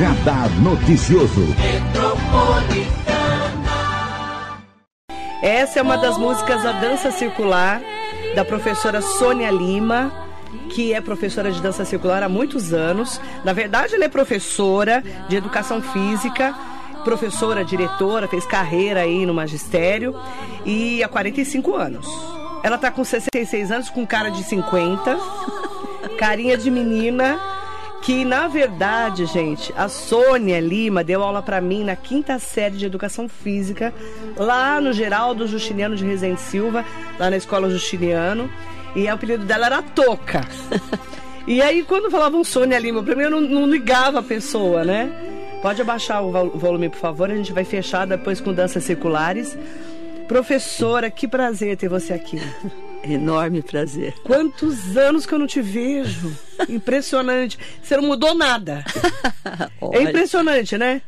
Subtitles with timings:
[0.00, 1.54] Radar Noticioso.
[5.42, 7.82] Essa é uma das músicas da Dança Circular,
[8.34, 10.10] da professora Sônia Lima,
[10.70, 13.20] que é professora de dança circular há muitos anos.
[13.44, 16.54] Na verdade, ela é professora de educação física,
[17.04, 20.18] professora, diretora, fez carreira aí no magistério
[20.64, 22.06] e há 45 anos.
[22.62, 25.18] Ela tá com 66 anos, com cara de 50,
[26.16, 27.59] carinha de menina
[28.02, 32.86] que na verdade, gente, a Sônia Lima deu aula para mim na quinta série de
[32.86, 33.92] educação física
[34.36, 36.84] lá no Geraldo Justiniano de Rezende Silva,
[37.18, 38.50] lá na escola Justiniano,
[38.96, 40.40] e o apelido dela era Toca.
[41.46, 45.10] E aí quando falavam Sônia Lima, pra mim eu não, não ligava a pessoa, né?
[45.62, 49.58] Pode abaixar o volume, por favor, a gente vai fechar depois com danças circulares.
[50.28, 52.40] Professora, que prazer ter você aqui.
[53.02, 54.14] Enorme prazer.
[54.22, 56.36] Quantos anos que eu não te vejo?
[56.68, 57.58] Impressionante.
[57.82, 58.84] Você não mudou nada.
[59.92, 61.00] é impressionante, né?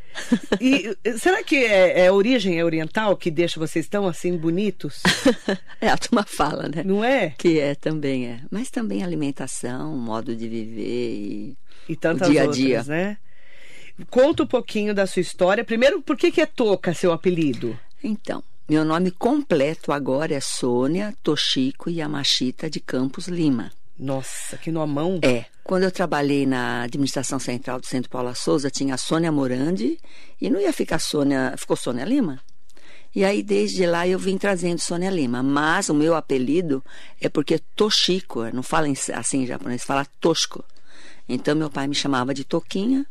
[0.60, 5.02] E será que é, é, a origem é oriental que deixa vocês tão assim bonitos?
[5.80, 6.82] é, a turma fala, né?
[6.82, 7.34] Não é?
[7.36, 8.40] Que é, também é.
[8.50, 11.56] Mas também alimentação, modo de viver e,
[11.88, 12.82] e tantas o dia a outras, dia.
[12.84, 13.18] né?
[14.10, 15.62] Conta um pouquinho da sua história.
[15.62, 17.78] Primeiro, por que, que é Toca seu apelido?
[18.02, 18.42] Então,
[18.72, 23.70] meu nome completo agora é Sônia Toshiko Yamashita de Campos Lima.
[23.98, 25.20] Nossa, que nomão.
[25.20, 25.44] É.
[25.62, 29.98] Quando eu trabalhei na administração central do Centro Paula Souza, tinha a Sônia Morandi
[30.40, 31.54] e não ia ficar Sônia.
[31.58, 32.40] Ficou Sônia Lima?
[33.14, 35.42] E aí, desde lá, eu vim trazendo Sônia Lima.
[35.42, 36.82] Mas o meu apelido
[37.20, 40.64] é porque Toshiko, não fala assim em japonês, fala Tosco.
[41.28, 43.04] Então, meu pai me chamava de Toquinha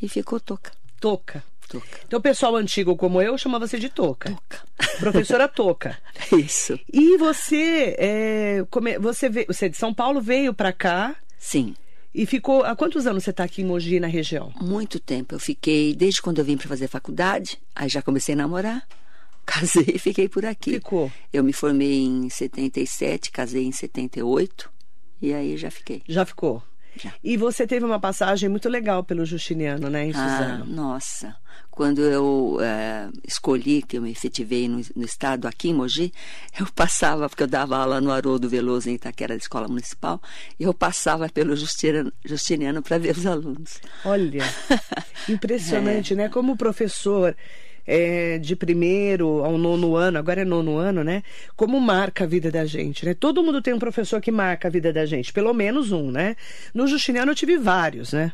[0.00, 0.70] e ficou Toca.
[1.00, 1.42] Toca.
[1.68, 1.86] Toca.
[2.06, 4.30] Então, o pessoal antigo como eu chamava você de Toca.
[4.30, 4.62] Toca.
[4.98, 5.98] Professora Toca.
[6.32, 6.78] Isso.
[6.92, 11.14] E você, é, come, você, veio, você é de São Paulo, veio para cá.
[11.38, 11.74] Sim.
[12.14, 12.64] E ficou.
[12.64, 14.52] Há quantos anos você está aqui em Mogi, na região?
[14.60, 15.34] Muito tempo.
[15.34, 18.86] Eu fiquei, desde quando eu vim para fazer faculdade, aí já comecei a namorar.
[19.44, 20.72] Casei e fiquei por aqui.
[20.72, 21.10] Ficou.
[21.32, 24.70] Eu me formei em 77, casei em 78
[25.20, 26.02] e aí já fiquei.
[26.06, 26.62] Já ficou?
[27.00, 27.12] Já.
[27.22, 30.64] E você teve uma passagem muito legal pelo Justiniano, né, em Suzano?
[30.64, 31.36] Ah, nossa.
[31.70, 36.12] Quando eu é, escolhi, que eu me efetivei no, no, estado aqui em Mogi,
[36.58, 40.20] eu passava, porque eu dava aula no Haroldo Veloso em Itaquera, da Escola Municipal,
[40.58, 43.80] e eu passava pelo Justiniano, Justiniano para ver os alunos.
[44.04, 44.42] Olha,
[45.28, 46.16] impressionante, é.
[46.16, 46.28] né?
[46.28, 47.36] Como professor
[47.90, 51.22] é, de primeiro ao nono ano, agora é nono ano, né?
[51.56, 53.14] Como marca a vida da gente, né?
[53.14, 56.36] Todo mundo tem um professor que marca a vida da gente, pelo menos um, né?
[56.74, 58.32] No Justiniano eu tive vários, né?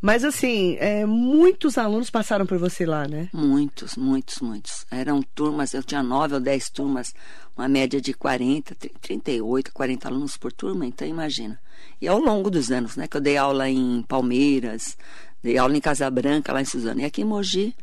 [0.00, 3.28] Mas assim, é, muitos alunos passaram por você lá, né?
[3.32, 4.86] Muitos, muitos, muitos.
[4.88, 7.12] Eram turmas, eu tinha nove ou dez turmas,
[7.56, 11.58] uma média de 40, 38, 40 alunos por turma, então imagina.
[12.00, 13.08] E ao longo dos anos, né?
[13.08, 14.96] Que eu dei aula em Palmeiras,
[15.42, 17.00] dei aula em Casa Branca, lá em Suzano.
[17.00, 17.74] E aqui em Mogi,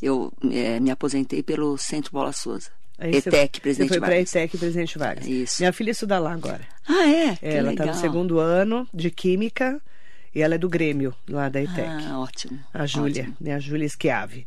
[0.00, 2.70] eu é, me aposentei pelo Centro Paula Souza.
[2.98, 5.26] Aí ETEC, você, Presidente você foi para ETEC, Presidente Vargas.
[5.26, 5.56] Isso.
[5.60, 6.62] Minha filha estuda lá agora.
[6.88, 7.38] Ah, é?
[7.40, 9.80] é ela está no segundo ano de Química
[10.34, 11.88] e ela é do Grêmio, lá da ETEC.
[11.88, 12.58] Ah, ótimo.
[12.74, 13.54] A Júlia, né?
[13.54, 14.46] A Júlia Schiave.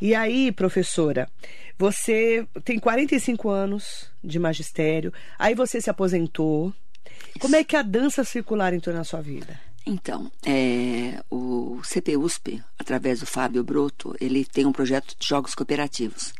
[0.00, 1.28] E aí, professora,
[1.76, 6.72] você tem 45 anos de magistério, aí você se aposentou.
[7.40, 9.58] Como é que a dança circular entrou na sua vida?
[9.86, 16.32] Então, é, o CPUSP, através do Fábio Broto, ele tem um projeto de jogos cooperativos.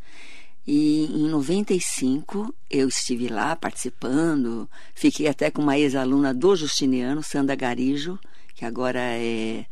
[0.65, 7.55] E em 95 eu estive lá participando, fiquei até com uma ex-aluna do Justiniano, Sandra
[7.55, 8.19] Garijo,
[8.53, 9.65] que agora é,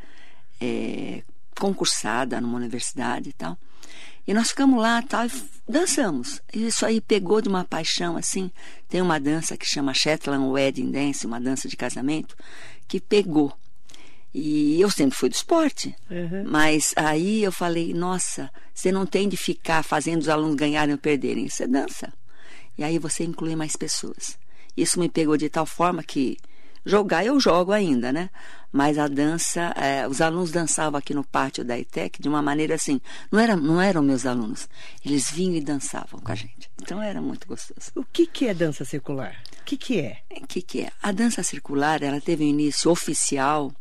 [0.59, 1.23] é,
[1.59, 3.55] concursada numa universidade e tal.
[4.27, 5.31] E nós ficamos lá tal, e
[5.67, 6.41] dançamos.
[6.53, 8.51] Isso aí pegou de uma paixão assim.
[8.87, 12.35] Tem uma dança que chama Shetland Wedding Dance, uma dança de casamento,
[12.89, 13.53] que pegou.
[14.33, 15.95] E eu sempre fui do esporte.
[16.09, 16.43] Uhum.
[16.45, 20.99] Mas aí eu falei, nossa, você não tem de ficar fazendo os alunos ganharem ou
[20.99, 22.11] perderem, você dança.
[22.77, 24.37] E aí você inclui mais pessoas.
[24.75, 26.37] Isso me pegou de tal forma que
[26.85, 28.29] jogar eu jogo ainda, né?
[28.71, 32.75] Mas a dança, é, os alunos dançavam aqui no pátio da ITEC de uma maneira
[32.75, 34.69] assim, não, era, não eram meus alunos,
[35.03, 36.69] eles vinham e dançavam com a gente.
[36.81, 37.91] Então era muito gostoso.
[37.95, 39.41] O que, que é dança circular?
[39.61, 40.19] O que, que é?
[40.31, 40.91] O que, que é?
[41.01, 43.71] A dança circular, ela teve um início oficial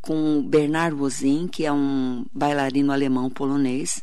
[0.00, 4.02] com Bernard Wozin, que é um bailarino alemão polonês,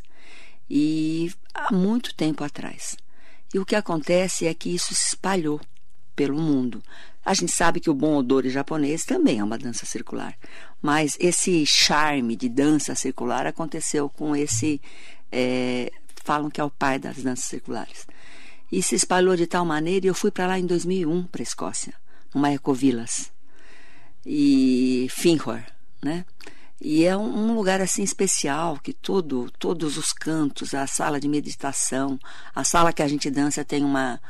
[0.68, 2.96] e há muito tempo atrás.
[3.52, 5.60] E o que acontece é que isso se espalhou
[6.16, 6.82] pelo mundo.
[7.30, 10.36] A gente sabe que o bom odor japonês também é uma dança circular,
[10.82, 14.82] mas esse charme de dança circular aconteceu com esse.
[15.30, 15.92] É,
[16.24, 18.04] falam que é o pai das danças circulares.
[18.72, 21.44] E se espalhou de tal maneira, e eu fui para lá em 2001, para a
[21.44, 21.94] Escócia,
[22.34, 23.30] numa Ecovilas,
[24.26, 25.62] e Finhor,
[26.02, 26.24] né?
[26.80, 32.18] E é um lugar assim especial que todo, todos os cantos, a sala de meditação,
[32.52, 34.20] a sala que a gente dança tem uma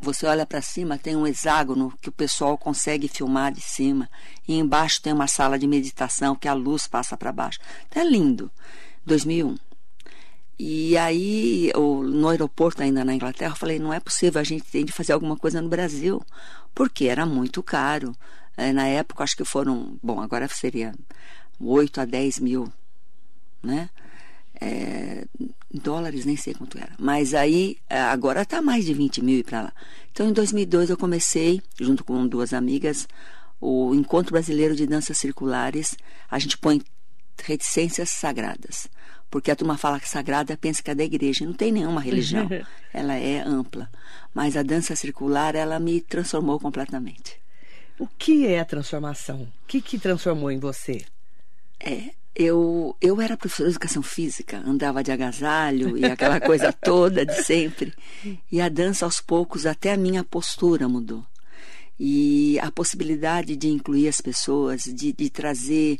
[0.00, 4.08] você olha para cima, tem um hexágono que o pessoal consegue filmar de cima,
[4.48, 7.58] e embaixo tem uma sala de meditação que a luz passa para baixo.
[7.88, 8.50] Então é lindo.
[9.04, 9.56] 2001.
[10.58, 14.84] E aí, no aeroporto ainda na Inglaterra, eu falei, não é possível, a gente tem
[14.84, 16.22] de fazer alguma coisa no Brasil,
[16.74, 18.14] porque era muito caro.
[18.56, 20.94] É, na época, acho que foram, bom, agora seria
[21.58, 22.70] 8 a 10 mil,
[23.62, 23.88] né?
[24.60, 25.24] É,
[25.72, 26.92] dólares, nem sei quanto era.
[26.98, 29.72] Mas aí, é, agora está mais de 20 mil e para lá.
[30.12, 33.08] Então, em 2002, eu comecei, junto com duas amigas,
[33.60, 35.96] o Encontro Brasileiro de Danças Circulares.
[36.30, 36.82] A gente põe
[37.42, 38.88] reticências sagradas.
[39.30, 41.46] Porque a turma fala que sagrada pensa que é da igreja.
[41.46, 42.48] Não tem nenhuma religião.
[42.92, 43.88] ela é ampla.
[44.34, 47.40] Mas a dança circular, ela me transformou completamente.
[47.98, 49.42] O que é a transformação?
[49.42, 51.04] O que, que transformou em você?
[51.80, 57.24] É, eu, eu era professora de educação física, andava de agasalho e aquela coisa toda
[57.26, 57.92] de sempre.
[58.50, 61.24] E a dança, aos poucos, até a minha postura mudou.
[61.98, 65.98] E a possibilidade de incluir as pessoas, de, de trazer.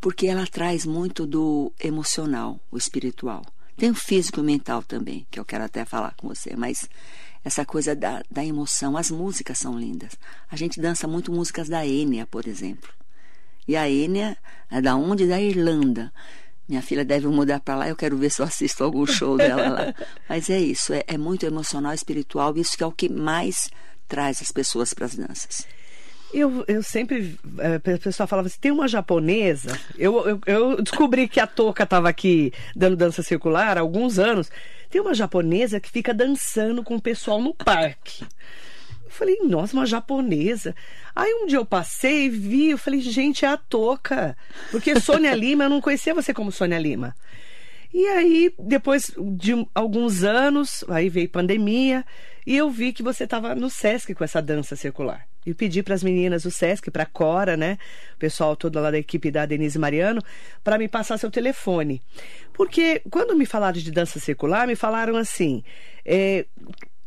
[0.00, 3.42] Porque ela traz muito do emocional, o espiritual.
[3.76, 6.88] Tem o físico e o mental também, que eu quero até falar com você, mas
[7.44, 8.96] essa coisa da, da emoção.
[8.96, 10.12] As músicas são lindas.
[10.50, 12.97] A gente dança muito músicas da Enya, por exemplo.
[13.68, 14.36] E a Enya
[14.70, 15.26] é da onde?
[15.26, 16.10] Da Irlanda.
[16.66, 19.68] Minha filha deve mudar para lá, eu quero ver se eu assisto algum show dela
[19.68, 19.94] lá.
[20.28, 23.70] Mas é isso, é, é muito emocional, espiritual, isso que é o que mais
[24.06, 25.66] traz as pessoas para as danças.
[26.32, 27.38] Eu, eu sempre.
[27.58, 29.78] A eh, pessoa falava assim: tem uma japonesa.
[29.96, 34.50] Eu, eu, eu descobri que a Toca estava aqui dando dança circular há alguns anos.
[34.90, 38.26] Tem uma japonesa que fica dançando com o pessoal no parque.
[39.08, 40.74] Eu falei, nossa, uma japonesa.
[41.16, 44.36] Aí um dia eu passei e vi, eu falei, gente, é a Toca.
[44.70, 47.16] Porque Sônia Lima, eu não conhecia você como Sônia Lima.
[47.92, 52.04] E aí, depois de alguns anos, aí veio pandemia,
[52.46, 55.26] e eu vi que você estava no Sesc com essa dança circular.
[55.46, 57.78] E pedi para as meninas do Sesc, para a Cora, né?
[58.14, 60.22] O pessoal todo lá da equipe da Denise Mariano,
[60.62, 62.02] para me passar seu telefone.
[62.52, 65.64] Porque quando me falaram de dança circular, me falaram assim:
[66.04, 66.44] é,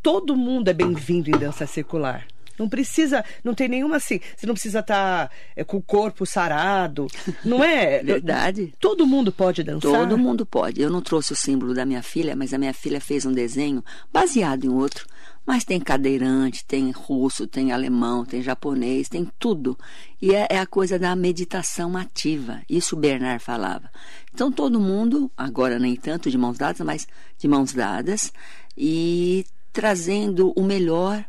[0.02, 2.26] todo mundo é bem-vindo em dança circular.
[2.62, 4.20] Não precisa, não tem nenhuma assim.
[4.36, 7.08] Você não precisa estar tá, é, com o corpo sarado.
[7.44, 8.02] Não é?
[8.06, 8.74] Verdade.
[8.80, 9.92] Todo mundo pode dançar?
[9.92, 10.80] Todo mundo pode.
[10.80, 13.84] Eu não trouxe o símbolo da minha filha, mas a minha filha fez um desenho
[14.14, 15.08] baseado em outro.
[15.44, 19.76] Mas tem cadeirante, tem russo, tem alemão, tem japonês, tem tudo.
[20.22, 22.62] E é, é a coisa da meditação ativa.
[22.70, 23.90] Isso o Bernard falava.
[24.32, 27.08] Então todo mundo, agora nem tanto de mãos dadas, mas
[27.40, 28.32] de mãos dadas,
[28.78, 31.24] e trazendo o melhor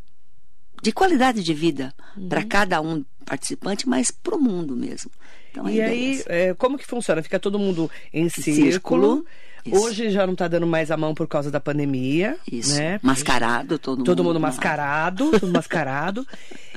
[0.81, 2.27] de qualidade de vida uhum.
[2.27, 5.11] para cada um participante, mas para o mundo mesmo.
[5.49, 7.21] Então, e aí, é, como que funciona?
[7.21, 9.25] Fica todo mundo em círculo.
[9.25, 9.25] círculo.
[9.71, 12.37] Hoje já não está dando mais a mão por causa da pandemia.
[12.51, 12.75] Isso.
[12.75, 12.99] Né?
[13.01, 14.05] Mascarado, todo mundo.
[14.05, 16.27] Todo mundo mascarado, tudo mascarado.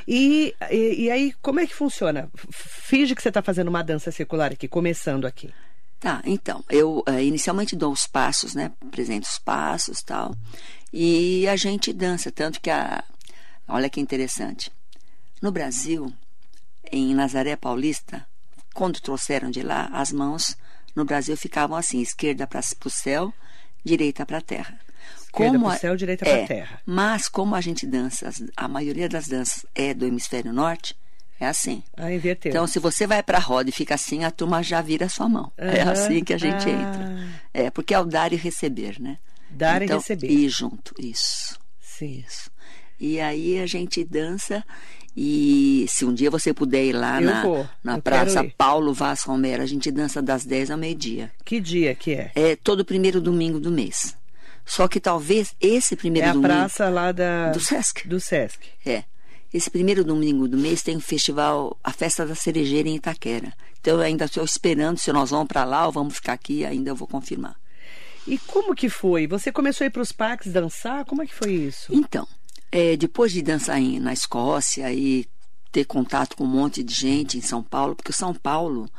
[0.07, 2.29] E, e, e, aí, como é que funciona?
[2.53, 5.51] Finge que você está fazendo uma dança circular aqui, começando aqui.
[5.99, 8.71] Tá, então, eu uh, inicialmente dou os passos, né?
[8.87, 10.37] Apresento os passos tal.
[10.93, 13.03] E a gente dança, tanto que a.
[13.69, 14.71] Olha que interessante.
[15.43, 16.12] No Brasil,
[16.90, 18.26] em Nazaré Paulista,
[18.73, 20.57] quando trouxeram de lá, as mãos
[20.95, 23.33] no Brasil ficavam assim, esquerda para o céu,
[23.85, 24.78] direita para a terra.
[25.21, 26.81] Esquerda para o céu, direita é, para a terra.
[26.87, 30.97] Mas como a gente dança, a maioria das danças é do hemisfério norte,
[31.38, 31.83] é assim.
[31.97, 32.50] Ah, inverteu.
[32.50, 35.09] Então, se você vai para a roda e fica assim, a turma já vira a
[35.09, 35.52] sua mão.
[35.59, 35.69] Uhum.
[35.69, 36.73] É assim que a gente ah.
[36.73, 37.28] entra.
[37.52, 39.19] É, porque é o dar e receber, né?
[39.50, 40.31] Dar então, e receber.
[40.31, 41.59] E junto, isso.
[41.81, 42.25] Sim.
[42.26, 42.50] Isso.
[42.99, 44.65] E aí a gente dança
[45.17, 47.69] e se um dia você puder ir lá eu na, vou.
[47.83, 51.33] na Praça Paulo Vaz Romero, a gente dança das 10 ao meio-dia.
[51.45, 52.33] Que dia que é?
[52.35, 54.15] É todo primeiro domingo do mês.
[54.65, 56.49] Só que talvez esse primeiro é domingo.
[56.49, 57.50] É a praça lá da.
[57.50, 58.07] Do Sesc.
[58.07, 58.59] Do Sesc.
[58.85, 59.05] É.
[59.55, 63.55] Esse primeiro domingo do mês tem o festival, a Festa da Cerejeira em Itaquera.
[63.81, 66.91] Então eu ainda estou esperando se nós vamos para lá ou vamos ficar aqui, ainda
[66.91, 67.57] eu vou confirmar.
[68.26, 69.26] E como que foi?
[69.26, 71.04] Você começou a ir para os parques dançar?
[71.04, 71.95] Como é que foi isso?
[71.95, 72.26] Então,
[72.73, 75.28] é, depois de dançar em, na Escócia e
[75.71, 78.90] ter contato com um monte de gente em São Paulo, porque São Paulo,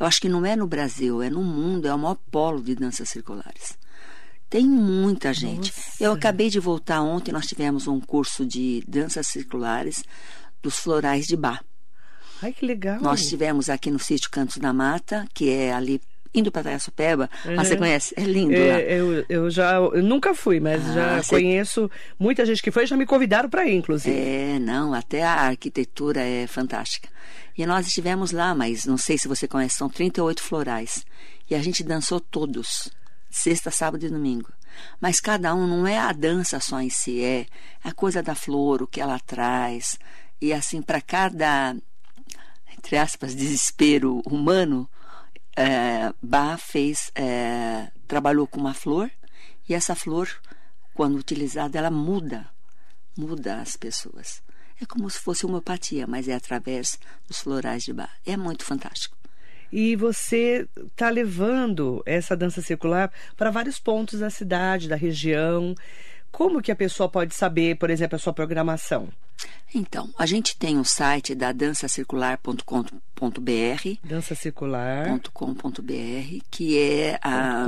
[0.00, 2.74] eu acho que não é no Brasil, é no mundo, é o maior polo de
[2.74, 3.78] danças circulares.
[4.50, 5.72] Tem muita gente.
[5.74, 6.02] Nossa.
[6.02, 10.04] Eu acabei de voltar ontem, nós tivemos um curso de danças circulares
[10.60, 11.64] dos florais de Bar.
[12.42, 13.00] Ai, que legal.
[13.00, 16.00] Nós tivemos aqui no sítio Cantos da Mata, que é ali
[16.34, 17.60] indo para Itaiaçupeba, Uhum.
[17.60, 18.14] ah, você conhece?
[18.16, 18.80] É lindo lá.
[18.80, 22.70] É, eu, eu já eu nunca fui, mas Ah, já você- conheço muita gente que
[22.70, 24.16] foi, já me convidaram para ir, inclusive.
[24.16, 27.08] É, não, até a arquitetura é fantástica.
[27.56, 31.04] E nós estivemos lá, mas não sei se você conhece, são 38 florais.
[31.50, 32.88] E a gente dançou todos,
[33.30, 34.50] sexta, sábado e domingo.
[34.98, 37.44] Mas cada um não é a dança só em si, é
[37.84, 39.98] a coisa da flor, o que ela traz.
[40.40, 41.76] E assim, para cada,
[42.78, 44.88] entre aspas, desespero humano,
[45.56, 46.12] é,
[46.58, 49.10] fez, é, trabalhou com uma flor,
[49.68, 50.28] e essa flor,
[50.94, 52.50] quando utilizada, ela muda
[53.16, 54.42] muda as pessoas.
[54.80, 58.10] É como se fosse homeopatia, mas é através dos florais de bar.
[58.26, 59.16] É muito fantástico.
[59.70, 65.74] E você está levando essa dança circular para vários pontos da cidade, da região.
[66.30, 69.08] Como que a pessoa pode saber, por exemplo, a sua programação?
[69.74, 75.30] Então, a gente tem o site da dançacircular.com.br Dançacircular.com.br.
[75.32, 77.64] .com.br, que é a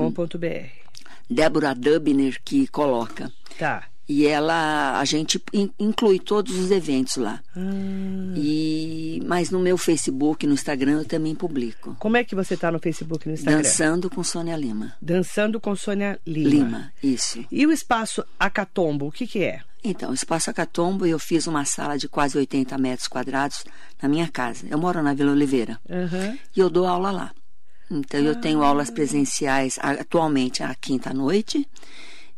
[1.29, 3.33] Débora Dubner que coloca.
[3.59, 3.85] Tá.
[4.07, 7.41] E ela, a gente in- inclui todos os eventos lá.
[7.57, 7.61] Ah,
[8.37, 11.97] E, mas no meu Facebook, no Instagram, eu também publico.
[11.99, 13.63] como é que você está no Facebook e no Instagram?
[13.63, 14.93] Dançando com Sônia Lima.
[15.01, 16.49] Dançando com Sônia Lima.
[16.51, 17.43] Lima, isso.
[17.51, 19.63] E o espaço Acatombo, o que que é?
[19.87, 23.65] Então, o Espaço Acatombo, eu fiz uma sala de quase 80 metros quadrados
[24.03, 24.67] na minha casa.
[24.71, 26.39] Eu moro na Vila Oliveira Aham.
[26.57, 27.33] e eu dou aula lá.
[27.91, 31.69] Então, eu tenho aulas presenciais atualmente à quinta-noite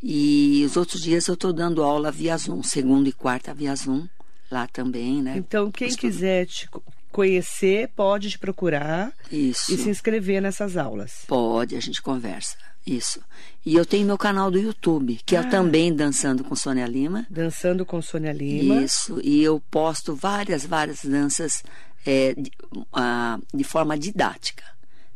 [0.02, 4.08] e os outros dias eu estou dando aula via Zoom, segunda e quarta via Zoom,
[4.50, 5.36] lá também, né?
[5.36, 6.00] Então, quem Estudo.
[6.00, 6.68] quiser te
[7.16, 9.72] conhecer, pode te procurar Isso.
[9.72, 11.24] e se inscrever nessas aulas.
[11.26, 12.58] Pode, a gente conversa.
[12.86, 13.22] Isso.
[13.64, 15.40] E eu tenho meu canal do YouTube, que Ah.
[15.40, 17.26] é também Dançando com Sônia Lima.
[17.30, 18.82] Dançando com Sônia Lima.
[18.82, 21.62] Isso, e eu posto várias, várias danças
[22.04, 22.52] é, de,
[22.92, 24.64] ah, de forma didática.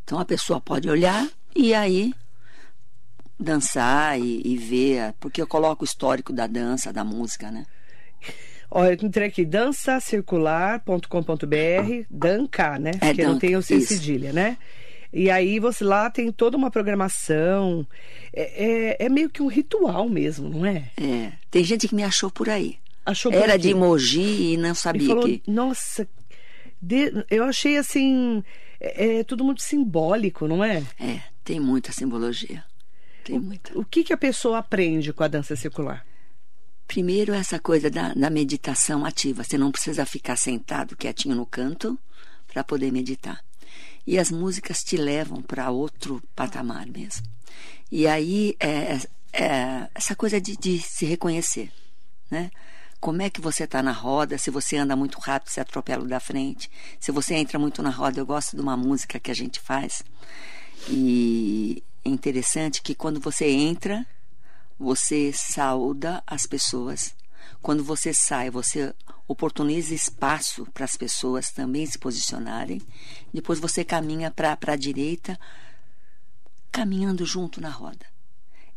[0.03, 2.15] Então a pessoa pode olhar e aí
[3.39, 7.67] dançar e, e ver, porque eu coloco o histórico da dança, da música, né?
[8.71, 12.91] Olha, eu entrei aqui, dancacircular.com.br, danca, né?
[13.01, 14.57] É, Porque não danca, tem o sem cedilha, né?
[15.13, 17.85] E aí você lá tem toda uma programação.
[18.33, 20.85] É, é, é meio que um ritual mesmo, não é?
[20.97, 22.79] É, tem gente que me achou por aí.
[23.05, 25.43] Achou Era de emoji e não sabia falou, que.
[25.49, 26.07] nossa,
[26.81, 28.45] de- eu achei assim,
[28.79, 30.85] é, é tudo muito simbólico, não é?
[31.01, 32.63] É, tem muita simbologia.
[33.25, 33.77] Tem muita.
[33.77, 36.07] O que, que a pessoa aprende com a dança circular?
[36.91, 39.45] Primeiro, essa coisa da, da meditação ativa.
[39.45, 41.97] Você não precisa ficar sentado quietinho no canto
[42.49, 43.45] para poder meditar.
[44.05, 47.25] E as músicas te levam para outro patamar mesmo.
[47.93, 48.99] E aí, é,
[49.33, 51.71] é, essa coisa de, de se reconhecer,
[52.29, 52.51] né?
[52.99, 54.37] Como é que você está na roda?
[54.37, 56.69] Se você anda muito rápido, você atropela da frente.
[56.99, 60.03] Se você entra muito na roda, eu gosto de uma música que a gente faz.
[60.89, 64.05] E é interessante que quando você entra,
[64.81, 67.15] você sauda as pessoas.
[67.61, 68.95] Quando você sai, você
[69.29, 72.81] oportuniza espaço para as pessoas também se posicionarem.
[73.33, 75.39] Depois você caminha para a direita,
[76.73, 78.07] caminhando junto na roda.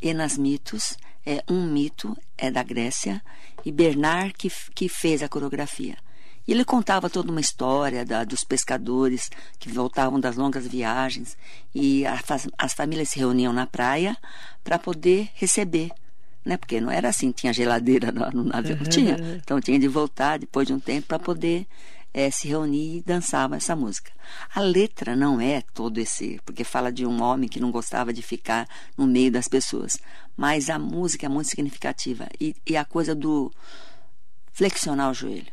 [0.02, 3.24] Enas Mitos é um mito, é da Grécia,
[3.64, 5.98] e Bernard que, que fez a coreografia.
[6.48, 11.38] E ele contava toda uma história da, dos pescadores que voltavam das longas viagens
[11.74, 12.20] e a,
[12.58, 14.18] as famílias se reuniam na praia
[14.64, 15.92] para poder receber.
[16.44, 16.58] Né?
[16.58, 19.18] Porque não era assim, tinha geladeira no, no navio, não tinha.
[19.42, 21.66] Então tinha de voltar depois de um tempo para poder
[22.14, 24.12] eh, se reunir e dançava essa música.
[24.54, 28.22] A letra não é todo esse, porque fala de um homem que não gostava de
[28.22, 29.98] ficar no meio das pessoas.
[30.36, 32.28] Mas a música é muito significativa.
[32.38, 33.50] E, e a coisa do
[34.52, 35.53] flexionar o joelho.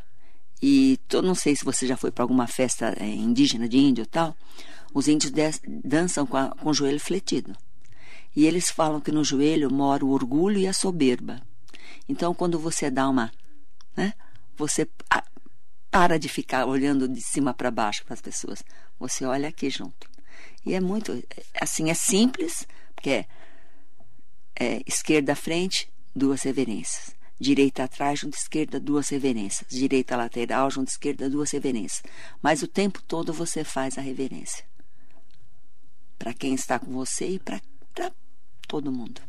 [0.62, 4.06] E eu não sei se você já foi para alguma festa eh, indígena de índio
[4.06, 4.36] tal.
[4.92, 5.32] Os índios
[5.84, 7.56] dançam com, a- com o joelho fletido.
[8.36, 11.40] E eles falam que no joelho mora o orgulho e a soberba.
[12.08, 13.32] Então, quando você dá uma.
[13.96, 14.12] Né,
[14.56, 14.88] você
[15.90, 18.62] para de ficar olhando de cima para baixo para as pessoas.
[18.98, 20.08] Você olha aqui junto.
[20.64, 21.12] E é muito.
[21.60, 23.26] Assim, é simples, porque é,
[24.58, 27.14] é esquerda à frente, duas reverências.
[27.40, 29.68] Direita atrás, junto à esquerda, duas reverências.
[29.70, 32.02] Direita lateral, junto à esquerda, duas reverências.
[32.42, 34.64] Mas o tempo todo você faz a reverência.
[36.18, 37.60] Para quem está com você e para
[38.68, 39.22] todo mundo.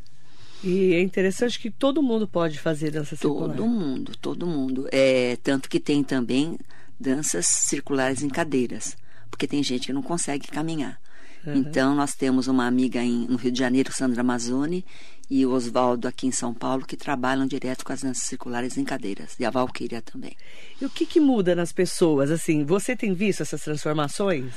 [0.63, 3.55] E é interessante que todo mundo pode fazer dança circular.
[3.55, 4.87] Todo mundo, todo mundo.
[4.91, 6.57] É, tanto que tem também
[6.99, 8.95] danças circulares em cadeiras,
[9.29, 11.01] porque tem gente que não consegue caminhar.
[11.45, 14.85] Então, nós temos uma amiga em, no Rio de Janeiro, Sandra Mazzoni,
[15.29, 18.83] e o Oswaldo aqui em São Paulo, que trabalham direto com as danças circulares em
[18.83, 20.35] cadeiras, e a Valquíria também.
[20.79, 22.29] E o que, que muda nas pessoas?
[22.29, 24.53] Assim, você tem visto essas transformações?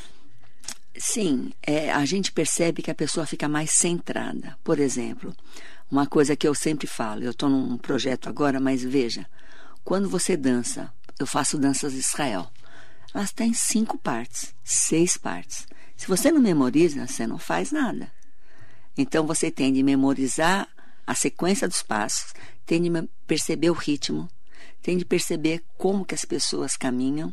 [0.96, 4.56] Sim, é, a gente percebe que a pessoa fica mais centrada.
[4.62, 5.34] Por exemplo,
[5.90, 9.26] uma coisa que eu sempre falo, eu estou num projeto agora, mas veja,
[9.84, 12.50] quando você dança, eu faço danças de Israel,
[13.14, 15.66] elas têm cinco partes, seis partes.
[15.96, 18.10] Se você não memoriza, você não faz nada.
[18.96, 20.68] Então você tem de memorizar
[21.06, 22.32] a sequência dos passos,
[22.64, 24.28] tem de perceber o ritmo,
[24.82, 27.32] tem de perceber como que as pessoas caminham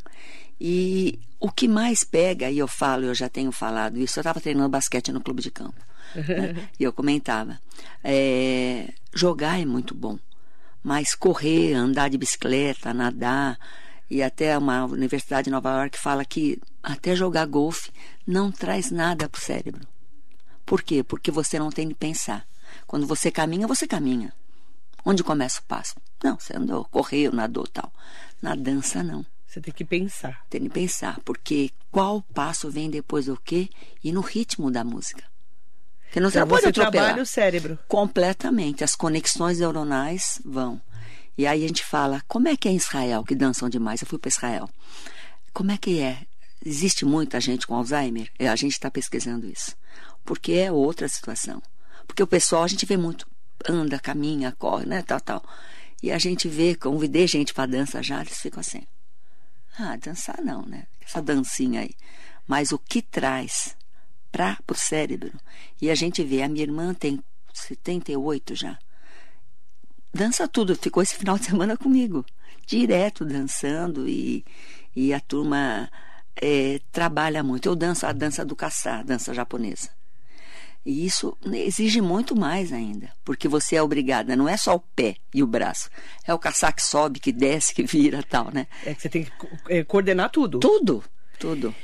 [0.60, 4.40] e o que mais pega, e eu falo, eu já tenho falado isso, eu estava
[4.40, 5.80] treinando basquete no clube de campo.
[6.16, 6.70] né?
[6.80, 7.60] E eu comentava,
[8.04, 10.20] é, jogar é muito bom,
[10.84, 13.58] mas correr, andar de bicicleta, nadar,
[14.12, 17.90] e até uma universidade de Nova York fala que até jogar golfe
[18.28, 19.88] não traz nada para o cérebro.
[20.66, 21.02] Por quê?
[21.02, 22.46] Porque você não tem de pensar.
[22.86, 24.34] Quando você caminha, você caminha.
[25.06, 25.96] Onde começa o passo?
[26.22, 27.90] Não, você andou, correu, nadou tal.
[28.42, 29.26] Na dança, não.
[29.48, 30.46] Você tem que pensar.
[30.50, 33.70] Tem de pensar, porque qual passo vem depois do quê
[34.04, 35.24] e no ritmo da música.
[36.04, 37.06] Porque não, você Então não pode você atropelar.
[37.06, 37.80] trabalha o cérebro.
[37.88, 38.84] Completamente.
[38.84, 40.82] As conexões neuronais vão.
[41.38, 44.02] E aí a gente fala, como é que é em Israel, que dançam demais?
[44.02, 44.70] Eu fui para Israel.
[45.54, 46.26] Como é que é?
[46.64, 48.32] Existe muita gente com Alzheimer?
[48.38, 49.76] É, A gente está pesquisando isso.
[50.24, 51.62] Porque é outra situação.
[52.06, 53.28] Porque o pessoal, a gente vê muito,
[53.68, 55.44] anda, caminha, corre, né, tal, tal.
[56.04, 58.84] E a gente vê, convidei gente para dança já, eles ficam assim.
[59.78, 60.86] Ah, dançar não, né?
[61.00, 61.96] Essa dancinha aí.
[62.48, 63.76] Mas o que traz
[64.32, 65.32] para o cérebro?
[65.82, 67.24] E a gente vê, a minha irmã tem
[67.54, 68.78] 78 já.
[70.14, 72.26] Dança tudo, ficou esse final de semana comigo.
[72.66, 74.46] Direto dançando e,
[74.96, 75.90] e a turma
[76.36, 77.68] é, trabalha muito.
[77.68, 79.90] Eu danço a dança do caçá, a dança japonesa.
[80.86, 85.16] E isso exige muito mais ainda, porque você é obrigada, não é só o pé
[85.32, 85.92] e o braço,
[86.26, 88.66] é o caçá que sobe, que desce, que vira tal, né?
[88.84, 89.32] É que você tem que
[89.70, 90.60] é, coordenar tudo.
[90.60, 91.04] Tudo,
[91.38, 91.76] tudo.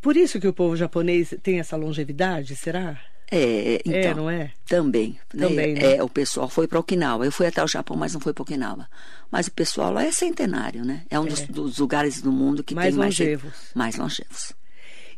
[0.00, 2.98] Por isso que o povo japonês tem essa longevidade, será?
[3.30, 4.52] É, então, é, não é?
[4.66, 5.18] Também.
[5.34, 5.48] né?
[5.48, 5.96] Também, né?
[5.96, 7.24] É, o pessoal foi para Okinawa.
[7.24, 8.88] Eu fui até o Japão, mas não foi para Okinawa.
[9.30, 11.02] Mas o pessoal lá é centenário, né?
[11.10, 13.52] É um dos, dos lugares do mundo que Mais tem mais longevos.
[13.74, 14.52] mais longevos.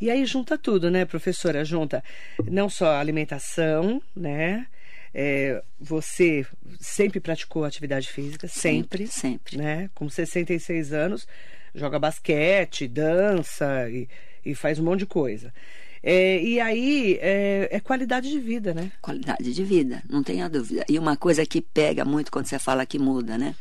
[0.01, 1.65] E aí junta tudo, né, professora?
[1.65, 2.03] Junta
[2.45, 4.67] não só a alimentação, né?
[5.13, 6.47] É, você
[6.81, 9.57] sempre praticou atividade física, sempre, sempre.
[9.57, 9.91] né?
[9.95, 11.27] Com 66 anos,
[11.75, 14.09] joga basquete, dança e,
[14.45, 15.53] e faz um monte de coisa.
[16.03, 18.93] É, e aí é, é qualidade de vida, né?
[19.03, 20.85] Qualidade de vida, não tenha dúvida.
[20.89, 23.55] E uma coisa que pega muito quando você fala que muda, né?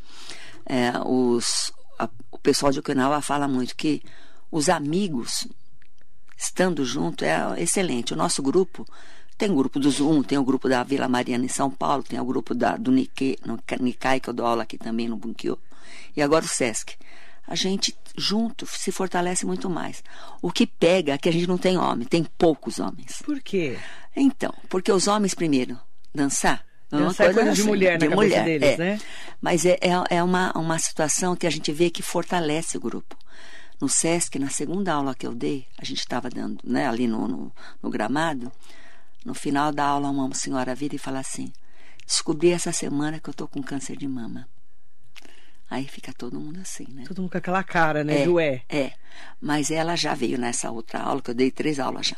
[0.65, 4.01] É, os, a- o pessoal de Okinawa fala muito que
[4.51, 5.47] os amigos
[6.37, 8.13] estando junto é excelente.
[8.13, 8.85] O nosso grupo
[9.37, 12.19] tem o grupo do Zoom, tem o grupo da Vila Mariana em São Paulo, tem
[12.19, 15.57] o grupo da, do Nikkei, no Nikkei, que eu dou aula aqui também no Bunkyo,
[16.15, 16.95] e agora o Sesc.
[17.47, 20.03] A gente junto se fortalece muito mais.
[20.41, 23.21] O que pega é que a gente não tem homem, tem poucos homens.
[23.23, 23.77] Por quê?
[24.15, 25.79] Então, porque os homens primeiro,
[26.13, 26.65] dançar.
[26.91, 28.77] uma Dançar é coisa de mulher na cabeça deles, é.
[28.77, 29.01] né?
[29.41, 33.15] Mas é, é, é uma, uma situação que a gente vê que fortalece o grupo.
[33.79, 37.27] No SESC, na segunda aula que eu dei, a gente estava dando, né, ali no,
[37.27, 38.51] no, no gramado,
[39.23, 41.53] no final da aula uma senhora vira e fala assim,
[42.05, 44.47] descobri essa semana que eu tô com câncer de mama.
[45.69, 47.03] Aí fica todo mundo assim, né?
[47.07, 48.25] Todo mundo com aquela cara, né?
[48.25, 48.61] do é.
[48.69, 48.93] É,
[49.41, 52.17] mas ela já veio nessa outra aula, que eu dei três aulas já.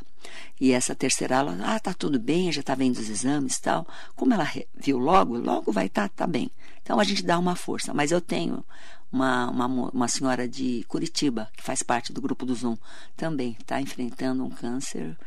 [0.60, 3.88] E essa terceira aula, ah, tá tudo bem, já tá vendo os exames e tal.
[4.16, 6.52] Como ela viu logo, logo vai estar tá, tá bem.
[6.84, 7.94] Então a gente dá uma força.
[7.94, 8.64] Mas eu tenho
[9.12, 12.78] uma, uma, uma senhora de Curitiba, que faz parte do grupo do Zoom,
[13.18, 15.18] também está enfrentando um câncer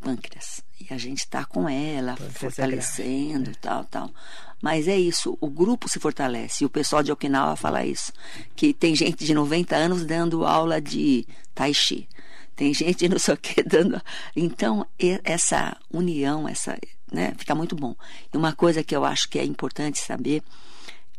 [0.00, 0.62] pâncreas.
[0.80, 4.10] E a gente está com ela, Pâncreas é fortalecendo, tal, tal.
[4.62, 6.64] Mas é isso, o grupo se fortalece.
[6.64, 8.12] E o pessoal de Okinawa fala isso.
[8.54, 12.08] Que tem gente de 90 anos dando aula de Tai Chi.
[12.54, 14.00] Tem gente não sei o que dando.
[14.34, 14.86] Então,
[15.22, 16.78] essa união, essa,
[17.12, 17.94] né, fica muito bom.
[18.32, 20.42] E uma coisa que eu acho que é importante saber,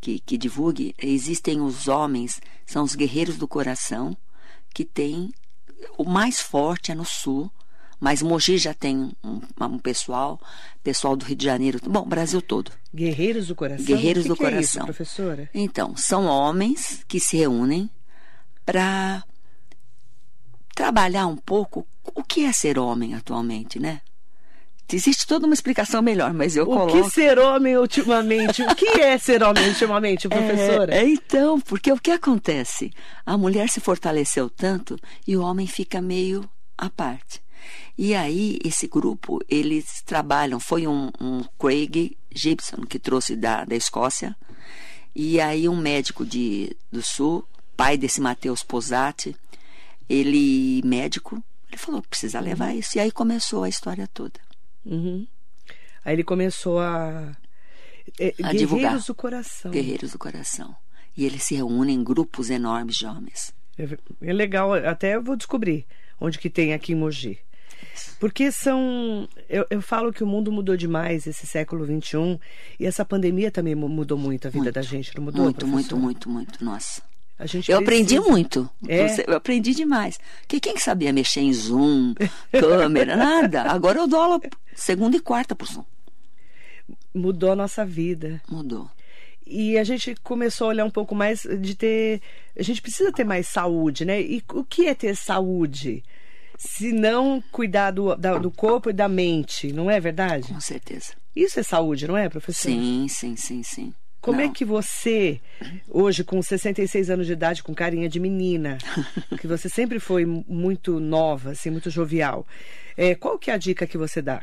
[0.01, 4.17] que, que divulgue, existem os homens, são os guerreiros do coração,
[4.73, 5.31] que tem.
[5.95, 7.51] O mais forte é no sul,
[7.99, 10.39] mas Mogi já tem um, um pessoal,
[10.83, 12.71] pessoal do Rio de Janeiro, bom, Brasil todo.
[12.93, 13.85] Guerreiros do coração?
[13.85, 14.85] Guerreiros O que do que é isso, coração.
[14.85, 15.49] professora?
[15.53, 17.89] Então, são homens que se reúnem
[18.65, 19.23] para
[20.75, 24.01] trabalhar um pouco o que é ser homem atualmente, né?
[24.91, 27.03] Existe toda uma explicação melhor, mas eu O coloco.
[27.03, 28.61] que ser homem ultimamente?
[28.61, 30.95] o que é ser homem ultimamente, professora?
[30.95, 32.93] É, é, então, porque o que acontece?
[33.25, 37.41] A mulher se fortaleceu tanto e o homem fica meio à parte.
[37.97, 40.59] E aí, esse grupo, eles trabalham.
[40.59, 44.35] Foi um, um Craig Gibson que trouxe da, da Escócia.
[45.15, 47.43] E aí, um médico de, do Sul,
[47.75, 49.35] pai desse Matheus Posati,
[50.07, 52.97] ele, médico, ele falou, precisa levar isso.
[52.97, 54.39] E aí começou a história toda.
[54.85, 55.25] Uhum.
[56.05, 57.35] Aí ele começou a.
[58.19, 58.99] É, A Guerreiros divulgar.
[58.99, 59.71] do Coração.
[59.71, 60.75] Guerreiros do Coração.
[61.15, 63.53] E eles se reúnem em grupos enormes de homens.
[63.77, 65.85] É, é legal, até eu vou descobrir
[66.19, 67.39] onde que tem aqui em Mogi.
[68.19, 69.27] Porque são.
[69.49, 72.39] Eu, eu falo que o mundo mudou demais esse século XXI
[72.79, 74.75] e essa pandemia também mu- mudou muito a vida Muito.
[74.75, 75.43] da gente, não mudou?
[75.43, 76.63] Muito, muito, muito, muito.
[76.63, 77.01] Nossa.
[77.39, 78.67] A gente Eu aprendi muito.
[78.87, 79.05] É?
[79.29, 80.19] Eu aprendi demais.
[80.41, 82.15] Porque quem que sabia mexer em Zoom,
[82.51, 83.61] câmera, nada.
[83.63, 84.41] Agora eu dou aula
[84.75, 85.83] segunda e quarta por Zoom.
[87.13, 88.41] Mudou a nossa vida.
[88.49, 88.89] Mudou.
[89.45, 92.21] E a gente começou a olhar um pouco mais de ter.
[92.57, 94.19] A gente precisa ter mais saúde, né?
[94.21, 96.03] E o que é ter saúde?
[96.57, 100.47] Se não cuidar do, da- do corpo e da mente, não é verdade?
[100.51, 101.13] Com certeza.
[101.35, 102.69] Isso é saúde, não é, professor?
[102.71, 103.93] Sim, sim, sim, sim.
[104.19, 104.53] Como é Não.
[104.53, 105.39] que você,
[105.87, 108.77] hoje com 66 anos de idade, com carinha de menina,
[109.39, 112.45] que você sempre foi mu- muito nova, assim, muito jovial,
[112.97, 114.41] é, qual que é a dica que você dá?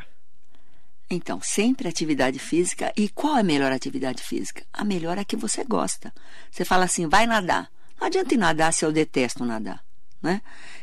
[1.10, 2.92] Então, sempre atividade física.
[2.96, 4.64] E qual é a melhor atividade física?
[4.72, 6.12] A melhor é a que você gosta.
[6.50, 7.68] Você fala assim, vai nadar.
[8.00, 9.82] Não adianta ir nadar se eu detesto nadar,
[10.24, 10.40] né?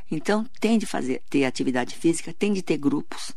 [0.10, 3.32] Então, tem de fazer, ter atividade física, tem de ter grupos.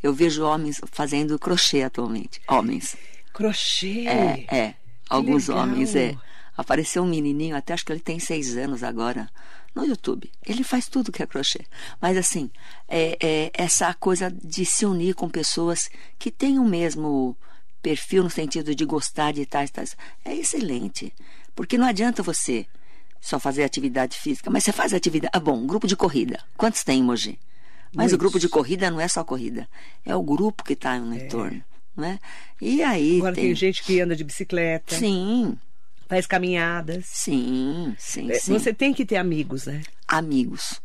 [0.00, 2.40] Eu vejo homens fazendo crochê atualmente.
[2.48, 2.96] Homens.
[3.32, 4.06] Crochê.
[4.06, 4.74] É, é.
[5.10, 5.64] Alguns legal.
[5.64, 6.16] homens, é.
[6.56, 9.28] Apareceu um menininho, até acho que ele tem seis anos agora,
[9.74, 10.30] no YouTube.
[10.46, 11.66] Ele faz tudo que é crochê.
[12.00, 12.48] Mas, assim,
[12.86, 17.36] é, é essa coisa de se unir com pessoas que têm o mesmo
[17.82, 19.96] perfil no sentido de gostar de tais, tais.
[20.24, 21.12] É excelente.
[21.56, 22.66] Porque não adianta você
[23.24, 25.30] só fazer atividade física, mas você faz atividade.
[25.34, 26.38] Ah, bom, grupo de corrida.
[26.58, 27.38] Quantos tem em Mogi?
[27.94, 29.66] Mas o grupo de corrida não é só corrida,
[30.04, 31.64] é o grupo que está no entorno.
[31.96, 32.18] Né?
[32.60, 33.18] E aí.
[33.18, 33.44] Agora tem...
[33.44, 35.56] tem gente que anda de bicicleta, Sim,
[36.06, 37.06] faz caminhadas.
[37.06, 38.52] sim, sim, É, sim.
[38.52, 39.80] Você tem que ter amigos, né?
[40.06, 40.82] Amigos.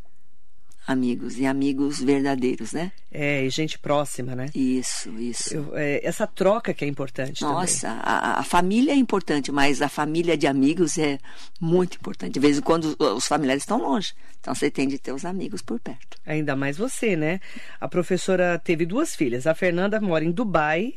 [0.91, 2.91] Amigos e amigos verdadeiros, né?
[3.11, 4.47] É, e gente próxima, né?
[4.55, 5.53] Isso, isso.
[5.53, 9.87] Eu- é, essa troca que é importante Nossa, a, a família é importante, mas a
[9.89, 11.19] família de amigos é
[11.61, 12.33] muito importante.
[12.33, 14.13] De vez em quando os- os familiares estão longe.
[14.39, 16.17] Então você tem de ter os amigos por perto.
[16.25, 17.39] Ainda mais você, né?
[17.79, 19.45] A professora teve duas filhas.
[19.45, 20.95] A Fernanda mora em Dubai,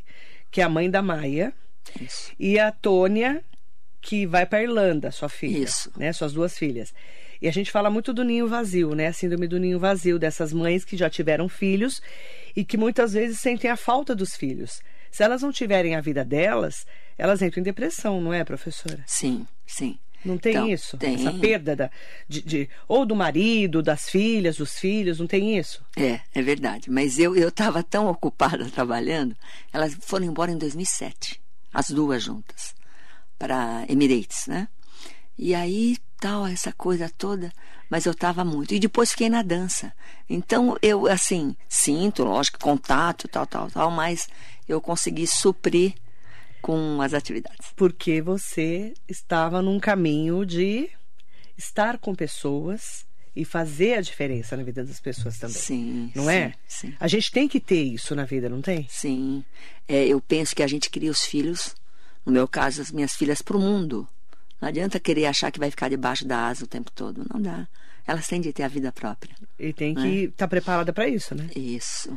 [0.51, 1.53] que é a mãe da Maia,
[2.01, 2.33] Isso.
[2.39, 3.43] e a Tônia,
[4.01, 5.59] que vai para Irlanda, sua filha.
[5.59, 5.93] Isso.
[5.97, 6.13] Né?
[6.15, 6.95] Suas duas filhas.
[7.43, 9.09] E a gente fala muito do ninho vazio, né?
[9.09, 12.01] A síndrome do ninho vazio, dessas mães que já tiveram filhos
[12.55, 14.81] e que muitas vezes sentem a falta dos filhos.
[15.11, 16.87] Se elas não tiverem a vida delas,
[17.19, 19.03] elas entram em depressão, não é, professora?
[19.09, 19.99] Sim, sim.
[20.25, 20.97] Não tem Então, isso?
[20.99, 21.17] Tem.
[21.17, 21.91] Essa perda da,
[22.29, 25.85] de, de- ou do marido, das filhas, dos filhos, não tem isso?
[25.97, 26.89] É, é verdade.
[26.93, 29.37] Mas eu eu estava tão ocupada trabalhando,
[29.73, 31.41] elas foram embora em 2007,
[31.75, 32.73] as duas juntas,
[33.37, 34.69] para Emirates, né?
[35.37, 37.53] E aí tal essa coisa toda,
[37.91, 38.73] mas eu estava muito.
[38.73, 39.93] E depois fiquei na dança.
[40.31, 44.29] Então eu assim sinto, lógico, contato, tal, tal, tal, mas
[44.69, 45.95] eu consegui suprir
[46.63, 47.73] com as atividades.
[47.75, 50.89] Porque você estava num caminho de
[51.59, 53.05] estar com pessoas
[53.35, 55.57] e fazer a diferença na vida das pessoas também.
[55.57, 56.13] Sim.
[56.15, 56.55] Não sim, é?
[56.69, 56.95] Sim.
[57.01, 58.87] A gente tem que ter isso na vida, não tem?
[58.89, 59.45] Sim.
[59.89, 61.75] É, eu penso que a gente cria os filhos,
[62.25, 64.07] no meu caso, as minhas filhas, para o mundo.
[64.63, 67.27] Não adianta querer achar que vai ficar debaixo da asa o tempo todo.
[67.35, 67.67] Não dá.
[68.07, 69.35] Elas têm de ter a vida própria.
[69.59, 71.51] E tem que estar preparada para isso, né?
[71.57, 72.17] Isso.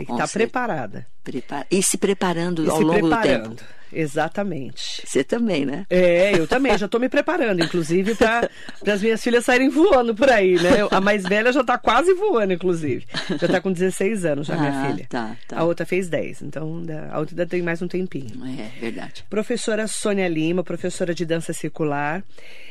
[0.00, 0.50] Tem que estar certeza.
[0.50, 1.06] preparada.
[1.24, 1.66] Prepara...
[1.70, 3.48] E se preparando E ao se longo preparando.
[3.50, 3.64] do tempo.
[3.92, 5.02] Exatamente.
[5.04, 5.84] Você também, né?
[5.90, 8.48] É, eu também, já estou me preparando, inclusive, para
[8.86, 10.86] as minhas filhas saírem voando por aí, né?
[10.92, 13.04] A mais velha já está quase voando, inclusive.
[13.38, 15.06] Já está com 16 anos, já, minha Ah, filha.
[15.08, 15.58] tá, tá.
[15.58, 18.28] A outra fez 10, então a outra ainda tem mais um tempinho.
[18.58, 19.24] É verdade.
[19.28, 22.22] Professora Sônia Lima, professora de dança circular.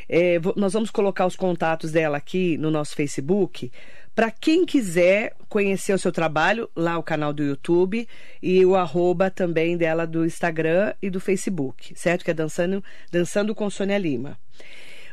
[0.08, 3.72] É, nós vamos colocar os contatos dela aqui no nosso Facebook.
[4.20, 8.06] Para quem quiser conhecer o seu trabalho, lá o canal do YouTube
[8.44, 12.26] e o arroba também dela do Instagram e do Facebook, certo?
[12.26, 14.38] Que é Dançando, Dançando com Sônia Lima.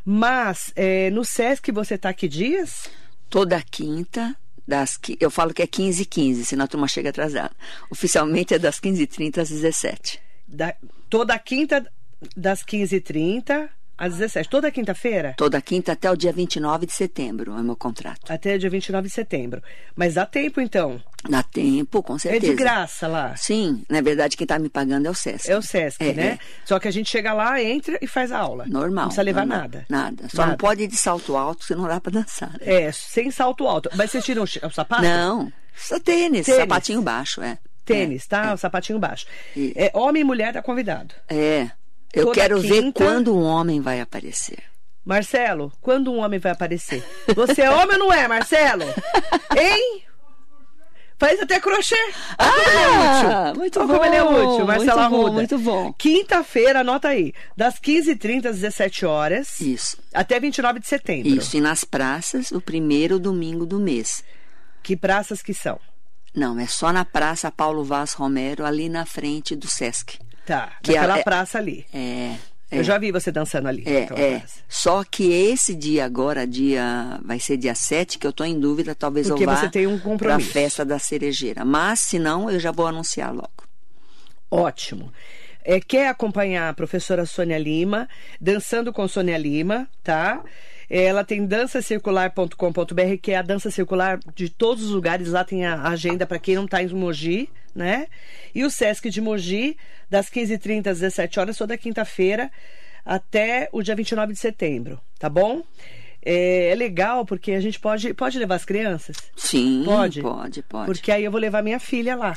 [0.05, 2.91] Mas é, no Sesc você está que dias?
[3.31, 4.35] Toda quinta,
[4.67, 7.55] das, eu falo que é 15 h 15 senão a turma chega atrasada.
[7.89, 10.75] Oficialmente é das 15h30 às 17 Da-
[11.09, 11.87] toda quinta
[12.37, 15.35] das 15h30 às 17 Toda quinta-feira?
[15.37, 18.31] Toda quinta até o dia 29 de setembro é o meu contrato.
[18.33, 19.63] Até dia 29 de setembro.
[19.95, 21.01] Mas dá tempo, então.
[21.29, 22.53] Dá tempo, com É certeza.
[22.53, 23.35] de graça lá.
[23.37, 25.51] Sim, na verdade quem está me pagando é o Sesc.
[25.51, 26.27] É o Sesc, É, né?
[26.27, 26.39] é.
[26.65, 28.65] Só que a gente chega lá, entra e faz a aula.
[28.67, 28.91] Normal.
[28.91, 29.59] Não precisa levar normal.
[29.63, 29.87] nada.
[29.89, 30.29] Nada.
[30.29, 30.59] Só não Nada.
[30.59, 32.51] pode ir de salto alto, senão não dá pra dançar.
[32.53, 32.59] né?
[32.61, 33.91] É, sem salto alto.
[33.97, 35.03] Mas vocês tiram o o sapato?
[35.03, 36.61] Não, só tênis, Tênis.
[36.61, 37.59] sapatinho baixo, é.
[37.85, 38.53] Tênis, tá?
[38.53, 39.27] O sapatinho baixo.
[39.57, 41.15] E- É, homem e mulher tá convidado.
[41.29, 41.71] É.
[42.17, 44.59] Eu quero ver quinta- quando um homem vai aparecer.
[45.05, 47.05] Marcelo, quando um homem vai aparecer?
[47.37, 48.83] Você é homem ou não é, Marcelo?
[49.57, 50.03] Hein?
[51.19, 51.95] Faz até crochê.
[51.95, 53.61] É Ah, útil.
[53.61, 53.95] muito Olha bom.
[53.95, 55.33] como ele é útil, Marcelo muito bom, Arruda.
[55.33, 55.93] muito bom.
[55.95, 59.97] Quinta-feira, anota aí, das 15h30 às 17 horas Isso.
[60.13, 61.29] até 29 de setembro.
[61.29, 61.57] Isso.
[61.57, 64.23] E nas praças, o primeiro domingo do mês.
[64.83, 65.81] Que praças que são?
[66.35, 70.19] Não, é só na Praça Paulo Vaz Romero, ali na frente do Sesc.
[70.47, 71.85] Tá, Que naquela é- praça ali.
[71.93, 71.99] É.
[72.71, 72.79] é.
[72.79, 73.83] Eu já vi você dançando ali.
[73.87, 74.39] É, é.
[74.39, 74.61] praça.
[74.69, 78.95] Só que esse dia agora, dia vai ser dia 7, que eu tô em dúvida,
[78.95, 80.51] talvez Porque eu vá você tem um pra compromisso.
[80.53, 81.65] festa da cerejeira.
[81.65, 83.51] Mas se não, eu já vou anunciar logo.
[84.51, 85.13] Ótimo.
[85.65, 88.09] É, quer acompanhar a professora Sônia Lima,
[88.41, 90.41] dançando com Sônia Lima, tá?
[90.89, 95.29] Ela tem dancacircular.com.br, que é a dança circular de todos os lugares.
[95.29, 98.07] Lá tem a agenda para quem não está em Mogi, né?
[98.55, 99.77] E o Sesc de Mogi,
[100.11, 102.51] das 15h30 às 17 horas, toda quinta-feira,
[103.05, 105.63] até o dia 29 de setembro, tá bom?
[106.25, 109.17] É, é legal porque a gente pode, pode levar as crianças?
[109.37, 110.23] Sim, Pode?
[110.23, 110.87] pode, pode.
[110.87, 112.37] Porque aí eu vou levar minha filha lá.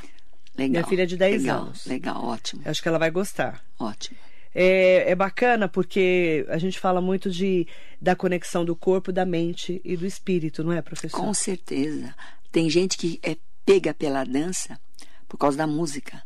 [0.56, 1.86] legal, minha filha é de 10 legal, anos.
[1.88, 3.64] Legal, ótimo, Acho que ela vai gostar.
[3.80, 4.18] ótimo.
[4.54, 7.68] É, é bacana porque a gente fala muito de,
[8.02, 11.20] da conexão do corpo, da mente e do espírito, não é, professor?
[11.20, 12.14] Com certeza.
[12.52, 14.80] Tem gente que é pega pela dança
[15.30, 16.22] por causa da música.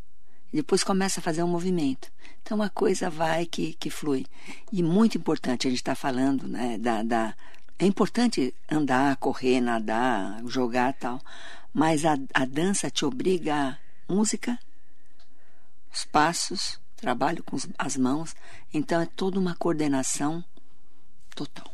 [0.51, 2.11] E depois começa a fazer um movimento.
[2.41, 4.25] Então a coisa vai que, que flui.
[4.71, 7.35] E muito importante, a gente está falando, né, da, da.
[7.77, 11.19] É importante andar, correr, nadar, jogar tal.
[11.73, 14.57] Mas a, a dança te obriga a música,
[15.91, 18.35] os passos, trabalho com as mãos.
[18.73, 20.43] Então é toda uma coordenação
[21.35, 21.73] total.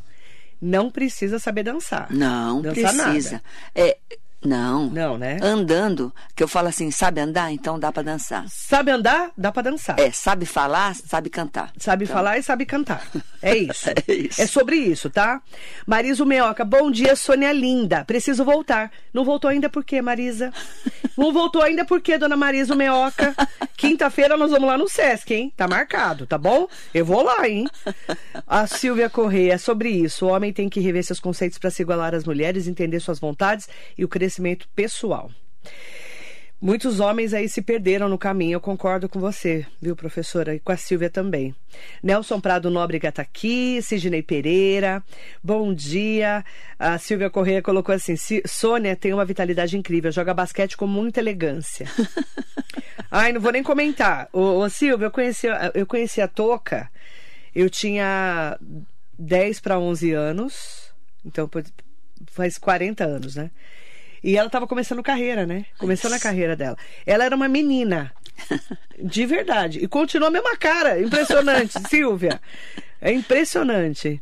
[0.62, 2.12] Não precisa saber dançar.
[2.12, 3.44] Não Dançar precisa.
[3.74, 3.98] É,
[4.43, 4.89] não.
[4.89, 5.38] Não, né?
[5.41, 7.52] Andando, que eu falo assim, sabe andar?
[7.52, 8.45] Então dá para dançar.
[8.47, 9.32] Sabe andar?
[9.38, 9.99] Dá pra dançar.
[9.99, 10.95] É, sabe falar?
[10.95, 11.73] Sabe cantar.
[11.78, 13.06] Sabe Então, falar e sabe cantar.
[13.41, 13.89] É isso.
[14.08, 14.41] É isso.
[14.41, 15.41] É sobre isso, tá?
[15.86, 18.06] Marisa Meoca, bom dia, Sônia Linda.
[18.06, 18.91] Preciso voltar.
[19.13, 20.54] Não voltou ainda por quê, Marisa?
[21.17, 23.36] Não voltou ainda por quê, dona Marisa Meoca?
[23.75, 25.54] Quinta-feira nós vamos lá no Sesc, hein?
[25.56, 26.67] Tá marcado, tá bom?
[26.93, 27.67] Eu vou lá, hein?
[28.47, 30.25] A Silvia Correia, sobre isso.
[30.25, 33.67] O homem tem que rever seus conceitos para se igualar às mulheres, entender suas vontades
[33.97, 34.29] e o crescimento
[34.76, 35.32] pessoal.
[36.62, 40.54] Muitos homens aí se perderam no caminho, eu concordo com você, viu, professora?
[40.54, 41.56] E com a Silvia também.
[42.04, 45.02] Nelson Prado Nóbrega tá aqui, Sidney Pereira,
[45.42, 46.44] bom dia.
[46.78, 51.22] A Silvia Correia colocou assim: "Si- Sônia tem uma vitalidade incrível, joga basquete com muita
[51.22, 51.88] elegância.
[53.10, 54.28] Ai, não vou nem comentar.
[54.34, 56.92] Ô, ô Silvia, eu conheci, eu conheci a Toca,
[57.56, 58.60] eu tinha
[59.18, 60.92] 10 para 11 anos,
[61.26, 61.50] então
[62.28, 63.50] faz 40 anos, né?
[64.23, 65.65] E ela estava começando carreira, né?
[65.77, 66.77] Começando a carreira dela.
[67.05, 68.12] Ela era uma menina.
[69.01, 69.79] De verdade.
[69.79, 71.01] E continua a mesma cara.
[71.01, 72.41] Impressionante, Silvia.
[73.01, 74.21] É impressionante.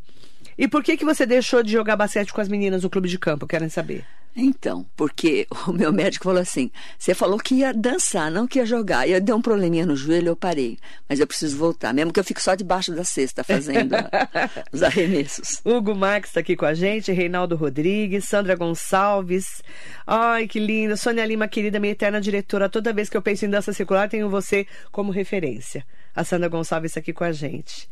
[0.58, 3.20] E por que que você deixou de jogar basquete com as meninas no clube de
[3.20, 3.48] campo?
[3.48, 4.04] Querem saber.
[4.40, 8.66] Então, porque o meu médico falou assim: você falou que ia dançar, não que ia
[8.68, 9.08] jogar.
[9.08, 10.78] E eu dei um probleminha no joelho, eu parei.
[11.10, 13.96] Mas eu preciso voltar, mesmo que eu fique só debaixo da cesta fazendo
[14.72, 15.60] os arremessos.
[15.66, 19.64] Hugo Marques está aqui com a gente, Reinaldo Rodrigues, Sandra Gonçalves.
[20.06, 20.96] Ai, que linda.
[20.96, 22.70] Sônia Lima, querida, minha eterna diretora.
[22.70, 25.84] Toda vez que eu penso em dança circular, tenho você como referência.
[26.16, 27.90] A Sandra Gonçalves está aqui com a gente.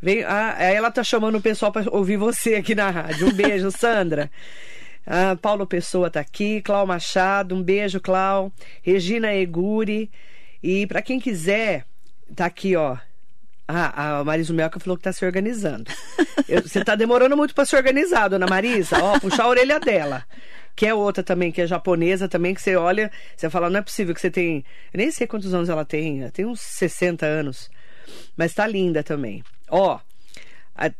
[0.00, 3.28] Vem, ah, ela tá chamando o pessoal para ouvir você aqui na rádio.
[3.28, 4.30] Um beijo, Sandra.
[5.06, 8.52] Ah, Paulo Pessoa tá aqui, Clau Machado, um beijo, Clau.
[8.82, 10.10] Regina Eguri.
[10.62, 11.84] E para quem quiser,
[12.34, 12.96] tá aqui, ó.
[13.66, 15.90] Ah, a Marisa Melca falou que tá se organizando.
[16.48, 19.02] Eu- você tá demorando muito para se organizar, dona Marisa.
[19.02, 20.24] Ó, puxar a orelha dela.
[20.76, 23.82] Que é outra também, que é japonesa também, que você olha, você fala, não é
[23.82, 24.64] possível que você tem.
[24.92, 27.70] Eu nem sei quantos anos ela tem, ela tem uns 60 anos.
[28.36, 29.42] Mas tá linda também.
[29.70, 29.98] Ó,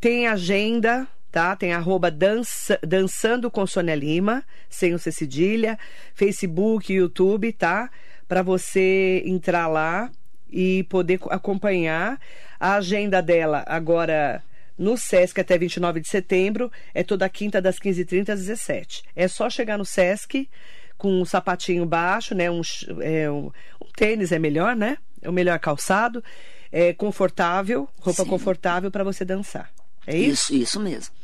[0.00, 1.56] tem agenda, tá?
[1.56, 5.76] Tem arroba dança, dançando com Sônia Lima, sem o C cedilha,
[6.14, 7.90] Facebook, YouTube, tá?
[8.28, 10.12] Para você entrar lá
[10.48, 12.20] e poder co- acompanhar
[12.60, 14.44] a agenda dela agora
[14.78, 19.50] no Sesc até 29 de setembro, é toda quinta das 15h30 às 17 É só
[19.50, 20.48] chegar no Sesc
[20.96, 22.48] com um sapatinho baixo, né?
[22.48, 22.60] Um,
[23.00, 23.46] é, um,
[23.82, 24.98] um tênis é melhor, né?
[25.20, 26.22] É o melhor calçado,
[26.70, 28.30] é confortável, roupa Sim.
[28.30, 29.68] confortável para você dançar.
[30.06, 30.54] É isso?
[30.54, 31.14] Isso, isso mesmo.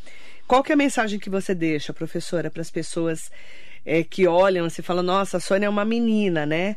[0.46, 3.30] Qual que é a mensagem que você deixa, professora, para as pessoas
[3.84, 6.76] é, que olham e falam, nossa, a Sônia é uma menina, né?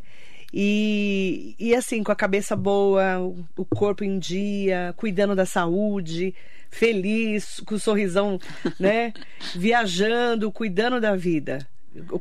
[0.53, 3.19] E, e assim, com a cabeça boa,
[3.57, 6.35] o, corpo em dia, cuidando da saúde,
[6.69, 8.39] feliz, com o sorrisão,
[8.79, 9.11] né?
[9.55, 11.67] Viajando, cuidando da vida.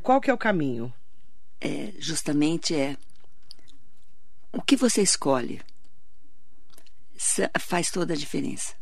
[0.01, 0.91] Qual que é o caminho?
[1.61, 2.97] É, justamente é
[4.51, 5.61] o que você escolhe
[7.59, 8.73] faz toda a diferença.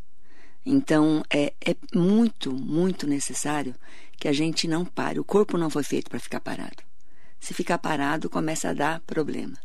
[0.65, 3.75] Então, é, é muito, muito necessário
[4.17, 5.19] que a gente não pare.
[5.19, 6.83] O corpo não foi feito para ficar parado.
[7.39, 9.57] Se ficar parado, começa a dar problema.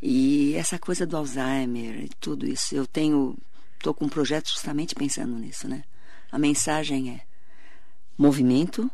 [0.00, 3.36] E essa coisa do Alzheimer e tudo isso, eu tenho,
[3.76, 5.84] estou com um projeto justamente pensando nisso, né?
[6.30, 7.22] A mensagem é:
[8.16, 8.90] movimento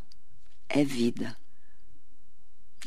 [0.69, 1.37] é vida.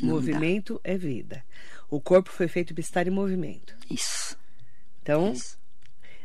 [0.02, 0.92] Não movimento dá.
[0.92, 1.44] é vida.
[1.90, 3.76] O corpo foi feito para estar em movimento.
[3.90, 4.38] Isso.
[5.02, 5.58] Então, isso.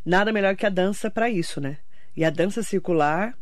[0.04, 1.78] nada melhor que a dança para isso, né?
[2.16, 3.34] E a dança circular,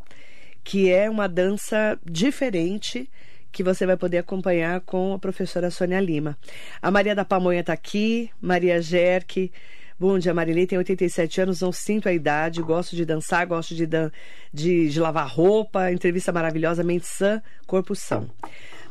[0.63, 3.09] que é uma dança diferente
[3.53, 6.39] que você vai poder acompanhar com a professora Sônia Lima.
[6.81, 9.51] A Maria da Pamonha está aqui, Maria Gerque.
[9.99, 10.67] Bom dia, Marilei.
[10.67, 14.11] Tenho 87 anos, não sinto a idade, gosto de dançar, gosto de, dan
[14.53, 15.93] de, de lavar roupa.
[15.93, 18.31] Entrevista maravilhosa, mente sã, corpo são.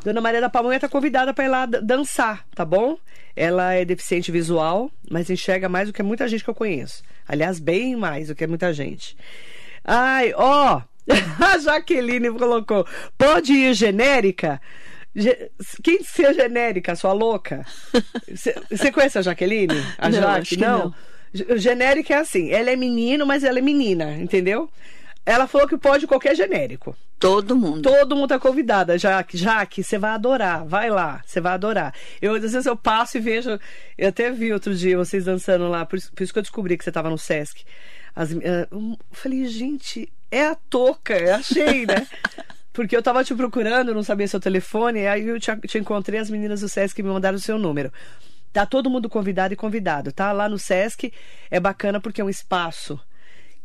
[0.04, 2.98] Dona Maria da Pamonha está convidada para ir lá dançar, tá bom?
[3.36, 7.02] Ela é deficiente visual, mas enxerga mais do que muita gente que eu conheço.
[7.28, 9.18] Aliás, bem mais do que muita gente.
[9.91, 10.84] Ai, ó,
[11.43, 12.86] a Jaqueline colocou,
[13.17, 14.62] pode ir genérica?
[15.84, 17.65] Quem ser genérica, sua louca?
[18.69, 19.73] Você conhece a Jaqueline?
[19.97, 20.58] A não, Jaque?
[20.58, 20.93] não.
[21.34, 21.58] não.
[21.58, 24.69] Genérica é assim, ela é menino, mas ela é menina, entendeu?
[25.25, 26.95] Ela falou que pode qualquer genérico.
[27.19, 27.82] Todo mundo.
[27.82, 28.97] Todo mundo tá convidada.
[28.97, 30.65] Jaque, Jaque, você vai adorar.
[30.65, 31.93] Vai lá, você vai adorar.
[32.21, 33.60] Eu, às vezes eu passo e vejo.
[33.97, 36.78] Eu até vi outro dia vocês dançando lá, por isso, por isso que eu descobri
[36.78, 37.63] que você tava no Sesc.
[38.15, 42.08] As, eu falei, gente, é a touca, eu achei, né?
[42.72, 46.30] Porque eu tava te procurando, não sabia seu telefone, aí eu te, te encontrei, as
[46.30, 47.91] meninas do Sesc me mandaram o seu número.
[48.54, 50.32] Tá todo mundo convidado e convidado, tá?
[50.32, 51.12] Lá no Sesc
[51.52, 53.00] é bacana porque é um espaço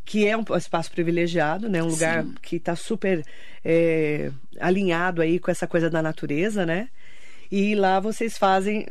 [0.05, 1.81] que é um espaço privilegiado, né?
[1.81, 2.35] Um lugar Sim.
[2.41, 3.25] que está super
[3.63, 6.89] é, alinhado aí com essa coisa da natureza, né?
[7.51, 8.85] E lá vocês fazem,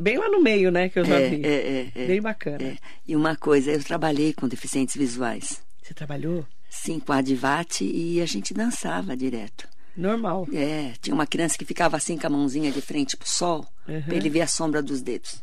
[0.00, 0.88] bem lá no meio, né?
[0.88, 1.44] Que eu já é, vi.
[1.44, 2.62] É, é, é, bem bacana.
[2.62, 2.76] É.
[3.06, 5.62] E uma coisa, eu trabalhei com deficientes visuais.
[5.82, 6.46] Você trabalhou?
[6.68, 9.68] Sim, com a Adivate e a gente dançava direto.
[9.96, 10.46] Normal.
[10.52, 14.02] É, tinha uma criança que ficava assim com a mãozinha de frente pro sol, uhum.
[14.02, 15.42] para ele ver a sombra dos dedos.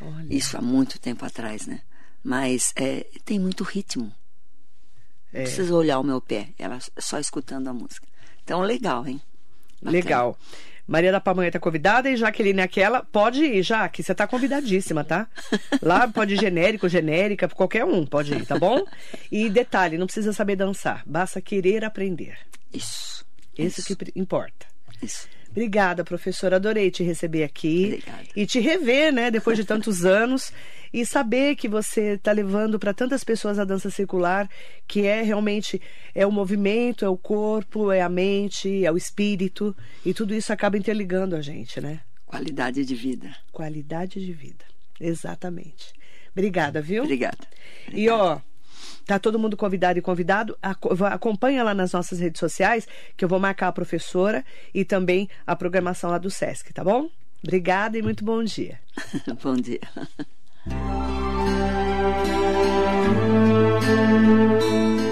[0.00, 0.26] Olha.
[0.30, 1.80] Isso há muito tempo atrás, né?
[2.22, 4.12] Mas é, tem muito ritmo.
[5.32, 5.38] É.
[5.38, 8.06] Não precisa olhar o meu pé, ela só escutando a música.
[8.44, 9.20] Então, legal, hein?
[9.82, 9.90] Bacana.
[9.90, 10.38] Legal.
[10.88, 15.28] Maria da Pamonha está convidada e Jaqueline aquela, pode ir, Jaque, você está convidadíssima, tá?
[15.82, 18.82] Lá pode ir genérico, genérica, qualquer um pode ir, tá bom?
[19.30, 22.38] E detalhe, não precisa saber dançar, basta querer aprender.
[22.72, 23.22] Isso.
[23.56, 23.96] Isso, isso.
[23.96, 24.66] que importa.
[25.02, 25.28] Isso.
[25.50, 26.56] Obrigada, professora.
[26.56, 27.86] Adorei te receber aqui.
[27.86, 28.24] Obrigada.
[28.36, 30.52] E te rever, né, depois de tantos anos.
[30.92, 34.48] E saber que você está levando para tantas pessoas a dança circular,
[34.86, 35.80] que é realmente
[36.14, 39.76] é o movimento, é o corpo, é a mente, é o espírito.
[40.04, 42.00] E tudo isso acaba interligando a gente, né?
[42.24, 43.34] Qualidade de vida.
[43.52, 44.64] Qualidade de vida.
[45.00, 45.92] Exatamente.
[46.32, 47.02] Obrigada, viu?
[47.02, 47.38] Obrigada.
[47.86, 48.00] Obrigada.
[48.00, 48.40] E ó,
[49.08, 50.54] Tá todo mundo convidado e convidado.
[51.10, 54.44] Acompanha lá nas nossas redes sociais, que eu vou marcar a professora
[54.74, 57.08] e também a programação lá do SESC, tá bom?
[57.42, 58.78] Obrigada e muito bom dia.
[59.42, 59.80] bom dia.